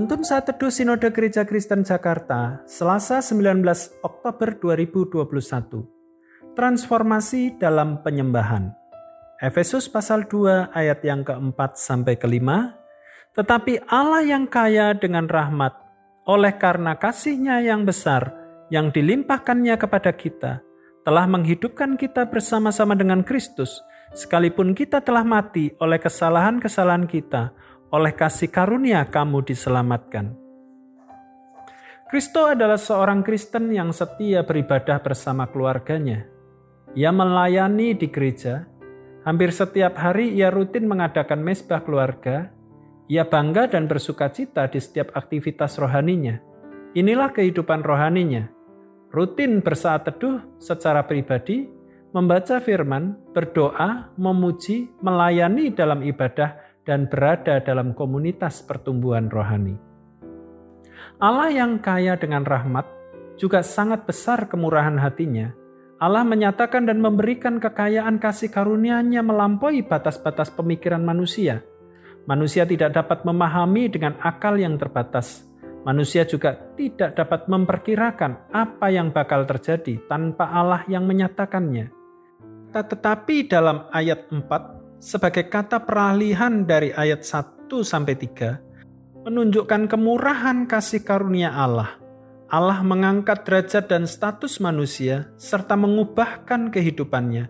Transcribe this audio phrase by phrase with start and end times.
[0.00, 3.60] Penuntun saat teduh Sinode Gereja Kristen Jakarta, Selasa 19
[4.00, 6.56] Oktober 2021.
[6.56, 8.72] Transformasi dalam penyembahan.
[9.44, 12.80] Efesus pasal 2 ayat yang keempat sampai kelima.
[13.36, 15.76] Tetapi Allah yang kaya dengan rahmat,
[16.24, 18.32] oleh karena kasihnya yang besar,
[18.72, 20.64] yang dilimpahkannya kepada kita,
[21.04, 23.84] telah menghidupkan kita bersama-sama dengan Kristus,
[24.16, 27.52] sekalipun kita telah mati oleh kesalahan-kesalahan kita,
[27.90, 30.34] oleh kasih karunia kamu diselamatkan.
[32.10, 36.26] Kristo adalah seorang Kristen yang setia beribadah bersama keluarganya.
[36.98, 38.66] Ia melayani di gereja.
[39.22, 42.50] Hampir setiap hari ia rutin mengadakan mesbah keluarga.
[43.06, 46.42] Ia bangga dan bersuka cita di setiap aktivitas rohaninya.
[46.98, 48.50] Inilah kehidupan rohaninya.
[49.14, 51.66] Rutin bersaat teduh secara pribadi,
[52.10, 59.76] membaca firman, berdoa, memuji, melayani dalam ibadah, dan berada dalam komunitas pertumbuhan rohani.
[61.20, 62.88] Allah yang kaya dengan rahmat
[63.36, 65.52] juga sangat besar kemurahan hatinya.
[66.00, 71.60] Allah menyatakan dan memberikan kekayaan kasih karunia-Nya melampaui batas-batas pemikiran manusia.
[72.24, 75.44] Manusia tidak dapat memahami dengan akal yang terbatas.
[75.84, 81.92] Manusia juga tidak dapat memperkirakan apa yang bakal terjadi tanpa Allah yang menyatakannya.
[82.72, 91.04] Tetapi dalam ayat 4 sebagai kata peralihan dari ayat 1 sampai 3 menunjukkan kemurahan kasih
[91.04, 91.96] karunia Allah.
[92.52, 97.48] Allah mengangkat derajat dan status manusia serta mengubahkan kehidupannya.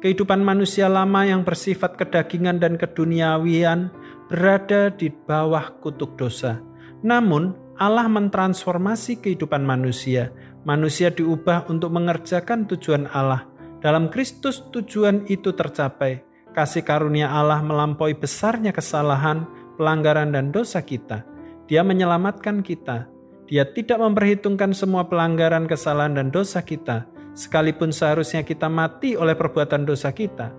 [0.00, 3.92] Kehidupan manusia lama yang bersifat kedagingan dan keduniawian
[4.32, 6.58] berada di bawah kutuk dosa.
[7.04, 10.32] Namun, Allah mentransformasi kehidupan manusia.
[10.64, 13.44] Manusia diubah untuk mengerjakan tujuan Allah.
[13.80, 19.46] Dalam Kristus tujuan itu tercapai Kasih karunia Allah melampaui besarnya kesalahan,
[19.78, 21.22] pelanggaran, dan dosa kita.
[21.70, 23.06] Dia menyelamatkan kita.
[23.46, 27.06] Dia tidak memperhitungkan semua pelanggaran, kesalahan, dan dosa kita,
[27.38, 30.50] sekalipun seharusnya kita mati oleh perbuatan dosa kita.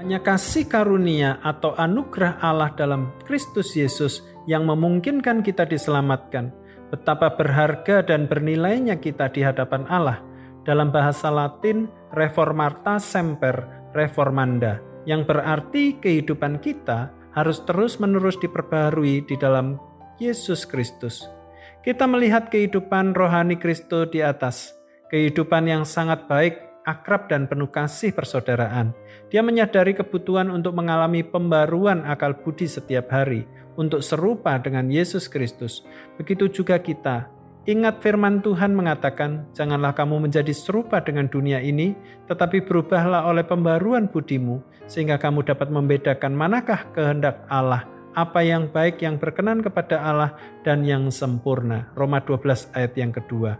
[0.00, 6.52] Hanya kasih karunia atau anugerah Allah dalam Kristus Yesus yang memungkinkan kita diselamatkan.
[6.92, 10.20] Betapa berharga dan bernilainya kita di hadapan Allah.
[10.64, 19.78] Dalam bahasa Latin, reformata semper reformanda yang berarti kehidupan kita harus terus-menerus diperbarui di dalam
[20.18, 21.24] Yesus Kristus.
[21.86, 24.74] Kita melihat kehidupan rohani Kristus di atas,
[25.14, 28.90] kehidupan yang sangat baik, akrab, dan penuh kasih persaudaraan.
[29.30, 33.46] Dia menyadari kebutuhan untuk mengalami pembaruan akal budi setiap hari,
[33.78, 35.86] untuk serupa dengan Yesus Kristus.
[36.18, 37.30] Begitu juga kita,
[37.66, 41.98] Ingat firman Tuhan mengatakan, janganlah kamu menjadi serupa dengan dunia ini,
[42.30, 47.82] tetapi berubahlah oleh pembaruan budimu, sehingga kamu dapat membedakan manakah kehendak Allah,
[48.14, 51.90] apa yang baik yang berkenan kepada Allah dan yang sempurna.
[51.98, 53.58] Roma 12 ayat yang kedua.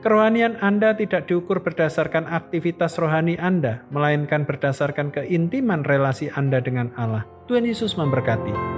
[0.00, 7.28] Kerohanian Anda tidak diukur berdasarkan aktivitas rohani Anda, melainkan berdasarkan keintiman relasi Anda dengan Allah.
[7.52, 8.75] Tuhan Yesus memberkati.